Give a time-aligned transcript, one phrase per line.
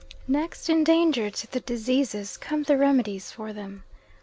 [0.27, 3.83] Next in danger to the diseases come the remedies for them.